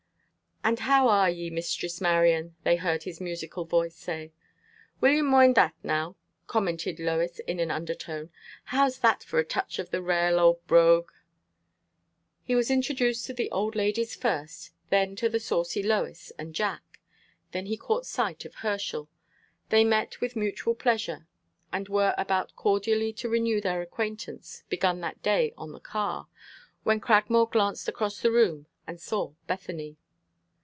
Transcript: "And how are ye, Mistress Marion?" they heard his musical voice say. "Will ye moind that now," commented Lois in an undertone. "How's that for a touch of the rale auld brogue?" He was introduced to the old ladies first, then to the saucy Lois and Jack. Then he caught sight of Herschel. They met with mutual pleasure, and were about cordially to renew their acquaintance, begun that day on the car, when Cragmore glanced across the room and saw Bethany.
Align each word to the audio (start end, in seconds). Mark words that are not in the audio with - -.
"And 0.63 0.77
how 0.81 1.07
are 1.07 1.27
ye, 1.27 1.49
Mistress 1.49 1.99
Marion?" 1.99 2.55
they 2.63 2.75
heard 2.75 3.01
his 3.01 3.19
musical 3.19 3.65
voice 3.65 3.95
say. 3.95 4.31
"Will 4.99 5.11
ye 5.11 5.23
moind 5.23 5.55
that 5.55 5.73
now," 5.81 6.15
commented 6.45 6.99
Lois 6.99 7.39
in 7.47 7.59
an 7.59 7.71
undertone. 7.71 8.29
"How's 8.65 8.99
that 8.99 9.23
for 9.23 9.39
a 9.39 9.43
touch 9.43 9.79
of 9.79 9.89
the 9.89 10.03
rale 10.03 10.39
auld 10.39 10.63
brogue?" 10.67 11.11
He 12.43 12.53
was 12.53 12.69
introduced 12.69 13.25
to 13.25 13.33
the 13.33 13.49
old 13.49 13.75
ladies 13.75 14.15
first, 14.15 14.69
then 14.91 15.15
to 15.15 15.29
the 15.29 15.39
saucy 15.39 15.81
Lois 15.81 16.31
and 16.37 16.53
Jack. 16.53 16.99
Then 17.53 17.65
he 17.65 17.75
caught 17.75 18.05
sight 18.05 18.45
of 18.45 18.53
Herschel. 18.53 19.09
They 19.69 19.83
met 19.83 20.21
with 20.21 20.35
mutual 20.35 20.75
pleasure, 20.75 21.25
and 21.73 21.89
were 21.89 22.13
about 22.19 22.55
cordially 22.55 23.13
to 23.13 23.29
renew 23.29 23.61
their 23.61 23.81
acquaintance, 23.81 24.61
begun 24.69 25.01
that 25.01 25.23
day 25.23 25.55
on 25.57 25.71
the 25.71 25.79
car, 25.79 26.27
when 26.83 27.01
Cragmore 27.01 27.49
glanced 27.49 27.87
across 27.87 28.21
the 28.21 28.31
room 28.31 28.67
and 28.85 29.01
saw 29.01 29.33
Bethany. 29.47 29.97